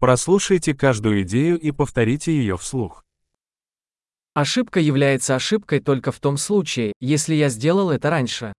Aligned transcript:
Прослушайте 0.00 0.74
каждую 0.74 1.22
идею 1.22 1.58
и 1.58 1.72
повторите 1.72 2.32
ее 2.32 2.56
вслух. 2.56 3.04
Ошибка 4.34 4.78
является 4.78 5.34
ошибкой 5.34 5.80
только 5.80 6.12
в 6.12 6.20
том 6.20 6.36
случае, 6.36 6.92
если 7.00 7.34
я 7.34 7.48
сделал 7.48 7.90
это 7.90 8.08
раньше. 8.08 8.52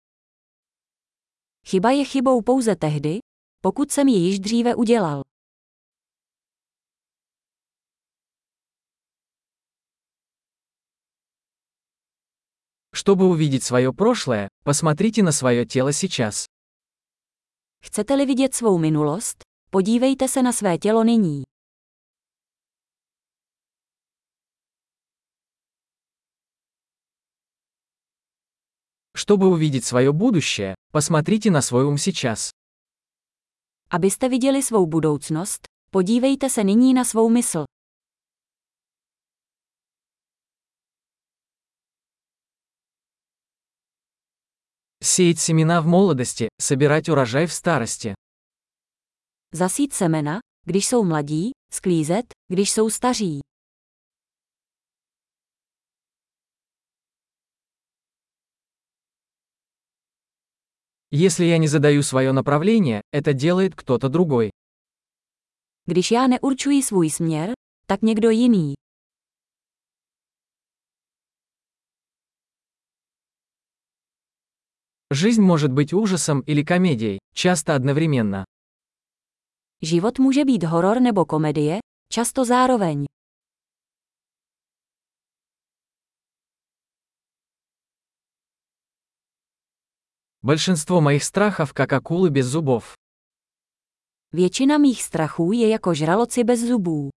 Chyba 1.64 1.90
je 1.90 2.04
chybou 2.04 2.42
pouze 2.42 2.76
tehdy, 2.76 3.20
pokud 3.62 3.92
jsem 3.92 4.08
ji 4.08 4.18
již 4.18 4.38
dříve 4.38 4.74
udělal. 4.74 5.22
Чтобы 12.92 13.28
увидеть 13.28 13.62
свое 13.62 13.92
прошлое, 13.92 14.48
посмотрите 14.64 15.22
на 15.22 15.30
свое 15.30 15.64
тело 15.64 15.92
сейчас. 15.92 16.46
Chcete-li 17.80 18.26
vidět 18.26 18.54
svou 18.54 18.78
minulost, 18.78 19.47
podívejte 19.69 20.27
se 20.27 20.43
na 20.43 20.51
své 20.51 20.77
tělo 20.77 21.03
nyní. 21.03 21.43
Чтобы 29.15 29.47
увидеть 29.47 29.85
свое 29.85 30.11
будущее, 30.11 30.75
посмотрите 30.91 31.51
на 31.51 31.61
свой 31.61 31.85
ум 31.85 31.97
сейчас. 31.97 32.49
Abyste 33.89 34.29
viděli 34.29 34.63
svou 34.63 34.87
budoucnost, 34.87 35.67
podívejte 35.91 36.49
se 36.49 36.63
nyní 36.63 36.93
na 36.93 37.03
svou 37.03 37.29
mysl. 37.29 37.63
Сеять 45.03 45.39
семена 45.39 45.81
в 45.81 45.85
молодости, 45.85 46.49
собирать 46.61 47.09
урожай 47.09 47.45
в 47.45 47.53
старости. 47.53 48.15
Zasít 49.54 49.92
semena, 49.92 50.38
když 50.66 50.86
jsou 50.86 51.04
mladí, 51.04 51.50
sklízet, 51.72 52.26
když 52.48 52.70
jsou 52.70 52.90
staří. 52.90 53.40
Если 61.10 61.44
я 61.46 61.58
не 61.58 61.68
задаю 61.68 62.02
свое 62.02 62.32
направление, 62.32 63.00
это 63.12 63.32
делает 63.32 63.74
кто-то 63.74 64.08
другой. 64.08 64.50
Když 65.86 66.10
já 66.10 66.26
neurčuji 66.26 66.82
svůj 66.82 67.10
směr, 67.10 67.52
tak 67.86 68.02
někdo 68.02 68.30
jiný. 68.30 68.74
Жизнь 75.14 75.42
может 75.42 75.72
быть 75.72 75.92
ужасом 75.94 76.42
или 76.46 76.62
комедией, 76.62 77.18
часто 77.34 77.74
одновременно. 77.74 78.44
Život 79.81 80.19
může 80.19 80.45
být 80.45 80.63
horor 80.63 81.01
nebo 81.01 81.25
komedie, 81.25 81.79
často 82.13 82.45
zároveň. 82.45 83.05
Большинство 90.41 91.01
моих 91.01 91.23
страхов 91.23 91.73
как 91.73 91.93
акулы 91.93 92.29
без 92.29 92.45
зубов. 92.45 92.93
Většina 94.33 94.77
mých 94.77 95.03
strachů 95.03 95.51
je 95.51 95.69
jako 95.69 95.93
žraloci 95.93 96.43
bez 96.43 96.59
zubů. 96.59 97.09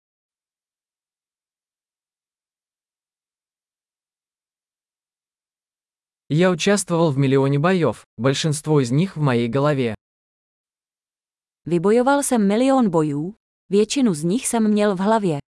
Я 6.29 6.51
участвовал 6.51 7.13
в 7.13 7.19
миллионе 7.19 7.59
боев, 7.59 8.05
большинство 8.19 8.81
из 8.81 8.91
них 8.91 9.17
в 9.17 9.21
моей 9.21 9.49
голове. 9.49 9.95
Vybojoval 11.67 12.23
jsem 12.23 12.49
milion 12.49 12.91
bojů, 12.91 13.35
většinu 13.71 14.15
z 14.15 14.25
nich 14.25 14.47
jsem 14.47 14.71
měl 14.71 14.97
v 14.97 14.99
hlavě. 14.99 15.39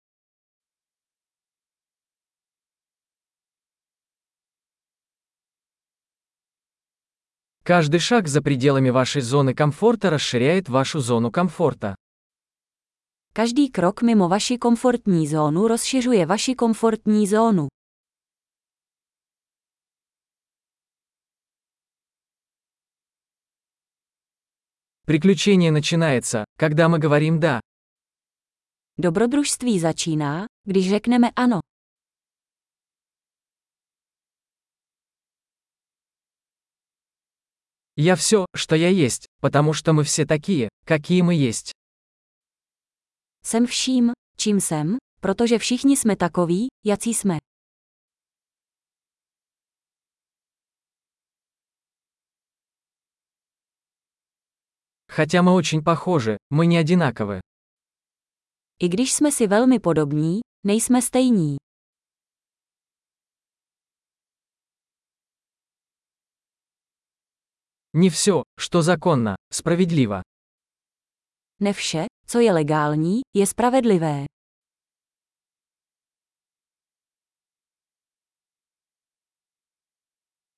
Каждый 7.65 8.01
шаг 8.01 8.29
за 8.29 8.41
пределами 8.41 8.89
вашей 8.89 9.21
зоны 9.21 9.55
комфорта 9.55 10.09
расширяет 10.11 10.69
вашу 10.69 11.01
зону 11.01 11.31
комфорта. 11.31 11.95
Každý 13.33 13.69
krok 13.69 14.03
mimo 14.03 14.29
vaši 14.29 14.59
komfortní 14.59 15.29
zónu 15.29 15.69
rozšiřuje 15.69 16.27
vaši 16.27 16.55
komfortní 16.55 17.27
zónu. 17.27 17.69
Приключение 25.06 25.70
начинается, 25.70 26.46
когда 26.58 26.88
мы 26.88 26.98
говорим 26.98 27.40
«да». 27.40 27.60
Dobrodružství 28.98 29.80
začíná, 29.80 30.46
když 30.64 30.90
řekneme 30.90 31.28
ano. 31.36 31.60
Я 37.98 38.16
все, 38.16 38.46
что 38.56 38.76
я 38.76 38.90
есть, 38.90 39.28
потому 39.42 39.74
что 39.74 39.94
мы 39.94 40.04
все 40.04 40.26
такие, 40.26 40.70
какие 40.86 41.22
мы 41.22 41.34
есть. 41.34 41.72
Jsem 43.46 43.66
vším, 43.66 44.12
čím 44.38 44.62
jsem, 44.62 44.98
protože 45.22 45.58
všichni 45.58 45.98
jsme 45.98 46.16
takoví, 46.16 46.68
jací 46.86 47.14
jsme. 47.14 47.38
Хотя 55.16 55.44
мы 55.44 55.52
очень 55.54 55.84
похожи, 55.84 56.38
мы 56.50 56.66
не 56.66 56.78
одинаковы. 56.78 57.40
I 58.80 58.90
když 58.90 59.14
jsme 59.14 59.32
si 59.32 59.48
velmi 59.48 59.80
podobní, 59.80 60.40
nejsme 60.64 61.02
stejní. 61.02 61.58
Не 67.94 68.10
все, 68.10 68.42
что 68.60 68.82
законно, 68.82 69.36
справедливо. 69.52 70.22
Ne 71.60 71.74
vše, 71.74 72.06
co 72.28 72.40
je 72.40 72.52
legální, 72.54 73.22
je 73.36 73.48
spravedlivé. 73.48 74.26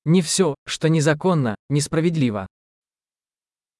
Не 0.04 0.22
все, 0.22 0.54
что 0.68 0.88
незаконно, 0.88 1.54
несправедливо. 1.70 2.46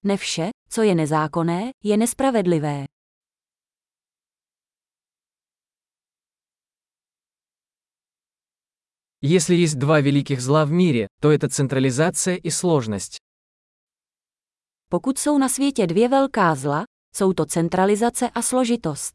Ne 0.06 0.16
vše, 0.16 0.50
co 0.68 0.82
je 0.82 0.94
nezákonné, 0.94 1.70
je 1.84 1.96
nespravedlivé. 1.96 2.84
Если 9.22 9.54
есть 9.56 9.78
два 9.78 10.00
великих 10.00 10.40
зла 10.40 10.64
в 10.64 10.70
мире, 10.70 11.08
то 11.20 11.32
это 11.32 11.48
централизация 11.48 12.36
и 12.36 12.50
сложность. 12.50 13.16
Pokud 14.90 15.18
jsou 15.18 15.38
na 15.38 15.48
světě 15.48 15.86
dvě 15.86 16.08
velká 16.08 16.54
zla, 16.54 16.84
jsou 17.16 17.32
to 17.32 17.46
centralizace 17.46 18.30
a 18.30 18.42
složitost. 18.42 19.14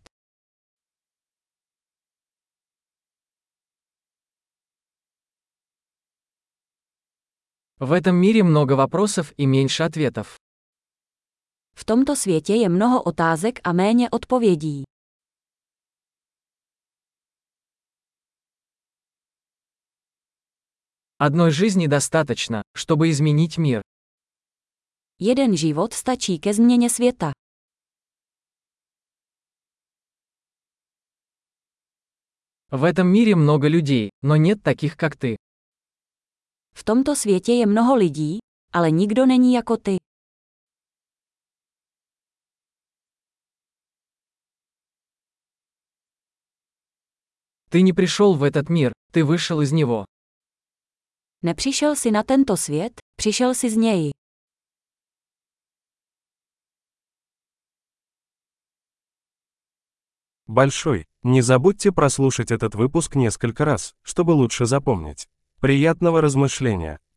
В 7.80 7.92
этом 7.94 8.16
мире 8.16 8.44
много 8.44 8.74
вопросов 8.74 9.34
и 9.38 9.48
меньше 9.48 9.84
ответов. 9.84 10.38
V 11.79 11.85
tomto 11.85 12.17
světě 12.17 12.55
je 12.55 12.69
mnoho 12.69 13.03
otázek 13.03 13.61
a 13.65 13.73
méně 13.73 14.11
odpovědí. 14.11 14.85
Одной 21.19 21.51
жизни 21.51 21.87
достаточно, 21.87 22.63
чтобы 22.75 23.11
изменить 23.11 23.59
мир. 23.59 23.83
Jeden 25.19 25.57
život 25.57 25.93
stačí 25.93 26.39
ke 26.39 26.55
změně 26.55 26.91
světa. 26.91 27.33
В 32.71 32.85
этом 32.85 33.09
мире 33.09 33.35
много 33.35 33.69
людей, 33.69 34.11
но 34.23 34.37
нет 34.37 34.63
таких, 34.63 34.97
как 34.97 35.17
ты. 35.17 35.37
V 36.75 36.85
tomto 36.85 37.17
světě 37.17 37.53
je 37.53 37.67
mnoho 37.67 37.95
lidí, 37.95 38.39
ale 38.73 38.91
nikdo 38.91 39.27
není 39.27 39.55
jako 39.55 39.77
ty. 39.77 39.97
Ты 47.72 47.84
не 47.84 47.94
пришел 47.94 48.36
в 48.36 48.44
этот 48.44 48.70
мир, 48.70 48.92
ты 49.14 49.24
вышел 49.24 49.62
из 49.62 49.72
него. 49.72 50.06
Nepřišel 51.42 51.96
si 51.96 52.12
na 52.12 52.24
tento 52.24 52.58
svět, 52.58 53.00
přišel 53.16 53.56
si 53.56 53.70
z 53.70 53.78
něj. 53.78 54.12
Большой. 60.48 61.06
Не 61.24 61.42
забудьте 61.42 61.94
прослушать 61.94 62.52
этот 62.52 62.76
выпуск 62.76 63.16
несколько 63.16 63.64
раз, 63.64 63.94
чтобы 64.04 64.32
лучше 64.32 64.66
запомнить. 64.66 65.30
Приятного 65.62 66.20
размышления! 66.20 66.98